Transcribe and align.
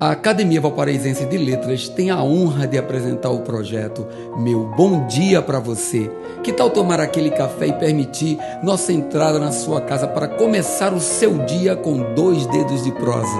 A 0.00 0.10
Academia 0.10 0.60
Valparaísense 0.60 1.24
de 1.24 1.38
Letras 1.38 1.88
tem 1.88 2.10
a 2.10 2.20
honra 2.20 2.66
de 2.66 2.76
apresentar 2.76 3.30
o 3.30 3.42
projeto 3.42 4.04
Meu 4.36 4.66
Bom 4.76 5.06
Dia 5.06 5.40
para 5.40 5.60
Você. 5.60 6.10
Que 6.42 6.52
tal 6.52 6.68
tomar 6.68 6.98
aquele 6.98 7.30
café 7.30 7.68
e 7.68 7.72
permitir 7.72 8.36
nossa 8.60 8.92
entrada 8.92 9.38
na 9.38 9.52
sua 9.52 9.80
casa 9.80 10.08
para 10.08 10.26
começar 10.26 10.92
o 10.92 11.00
seu 11.00 11.38
dia 11.44 11.76
com 11.76 12.12
dois 12.12 12.44
dedos 12.48 12.82
de 12.82 12.90
prosa? 12.90 13.38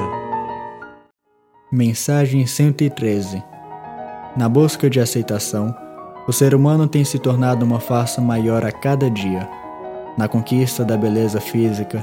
Mensagem 1.72 2.46
113 2.46 3.42
Na 4.36 4.48
busca 4.48 4.88
de 4.88 5.00
aceitação, 5.00 5.74
o 6.28 6.32
ser 6.32 6.54
humano 6.54 6.86
tem 6.86 7.04
se 7.04 7.18
tornado 7.18 7.64
uma 7.64 7.80
farsa 7.80 8.20
maior 8.20 8.64
a 8.64 8.70
cada 8.70 9.10
dia. 9.10 9.48
Na 10.16 10.28
conquista 10.28 10.84
da 10.84 10.96
beleza 10.96 11.40
física, 11.40 12.00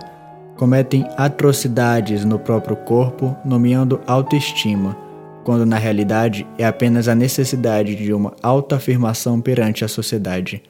cometem 0.61 1.07
atrocidades 1.17 2.23
no 2.23 2.37
próprio 2.37 2.75
corpo, 2.75 3.35
nomeando 3.43 3.99
autoestima, 4.05 4.95
quando 5.43 5.65
na 5.65 5.79
realidade 5.79 6.45
é 6.55 6.63
apenas 6.63 7.07
a 7.07 7.15
necessidade 7.15 7.95
de 7.95 8.13
uma 8.13 8.35
autoafirmação 8.43 9.41
perante 9.41 9.83
a 9.83 9.87
sociedade. 9.87 10.61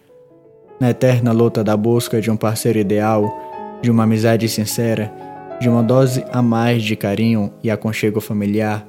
Na 0.79 0.91
eterna 0.91 1.33
luta 1.33 1.61
da 1.61 1.75
busca 1.75 2.21
de 2.21 2.31
um 2.31 2.37
parceiro 2.37 2.79
ideal, 2.79 3.37
de 3.81 3.91
uma 3.91 4.03
amizade 4.03 4.47
sincera, 4.47 5.11
de 5.59 5.67
uma 5.67 5.83
dose 5.83 6.23
a 6.31 6.41
mais 6.41 6.83
de 6.83 6.95
carinho 6.95 7.51
e 7.61 7.69
aconchego 7.69 8.21
familiar, 8.21 8.87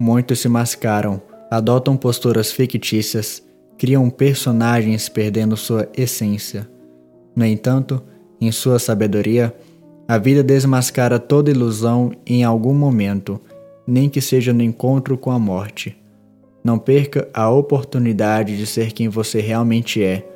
muitos 0.00 0.40
se 0.40 0.48
mascaram, 0.48 1.22
adotam 1.48 1.96
posturas 1.96 2.50
fictícias, 2.50 3.40
criam 3.78 4.10
personagens 4.10 5.08
perdendo 5.08 5.56
sua 5.56 5.88
essência. 5.96 6.68
No 7.36 7.46
entanto, 7.46 8.02
em 8.40 8.50
sua 8.50 8.80
sabedoria, 8.80 9.54
a 10.10 10.18
vida 10.18 10.42
desmascara 10.42 11.20
toda 11.20 11.52
ilusão 11.52 12.10
em 12.26 12.42
algum 12.42 12.74
momento, 12.74 13.40
nem 13.86 14.08
que 14.08 14.20
seja 14.20 14.52
no 14.52 14.60
encontro 14.60 15.16
com 15.16 15.30
a 15.30 15.38
morte. 15.38 15.96
Não 16.64 16.80
perca 16.80 17.28
a 17.32 17.48
oportunidade 17.48 18.56
de 18.56 18.66
ser 18.66 18.90
quem 18.90 19.08
você 19.08 19.40
realmente 19.40 20.02
é. 20.02 20.28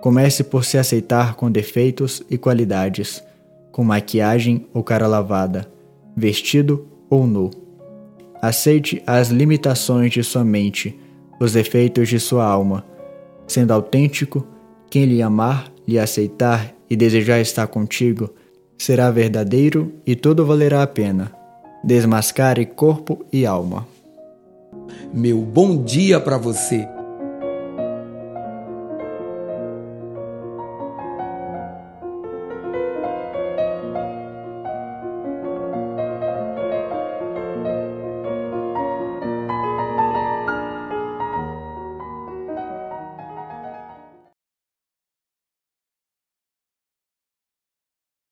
Comece 0.00 0.42
por 0.42 0.64
se 0.64 0.76
aceitar 0.76 1.36
com 1.36 1.48
defeitos 1.48 2.20
e 2.28 2.36
qualidades, 2.36 3.22
com 3.70 3.84
maquiagem 3.84 4.66
ou 4.74 4.82
cara 4.82 5.06
lavada, 5.06 5.70
vestido 6.16 6.88
ou 7.08 7.24
nu. 7.24 7.48
Aceite 8.42 9.04
as 9.06 9.28
limitações 9.28 10.10
de 10.10 10.24
sua 10.24 10.42
mente, 10.42 10.98
os 11.38 11.52
defeitos 11.52 12.08
de 12.08 12.18
sua 12.18 12.44
alma. 12.44 12.84
Sendo 13.46 13.72
autêntico, 13.72 14.44
quem 14.90 15.04
lhe 15.04 15.22
amar, 15.22 15.72
lhe 15.86 15.96
aceitar 15.96 16.74
e 16.90 16.96
desejar 16.96 17.40
estar 17.40 17.68
contigo, 17.68 18.28
será 18.82 19.08
verdadeiro 19.12 19.92
e 20.04 20.16
tudo 20.16 20.44
valerá 20.44 20.82
a 20.82 20.86
pena. 20.88 21.30
Desmascare 21.84 22.66
corpo 22.66 23.24
e 23.32 23.46
alma. 23.46 23.86
Meu 25.14 25.38
bom 25.38 25.84
dia 25.84 26.18
para 26.18 26.36
você. 26.36 26.88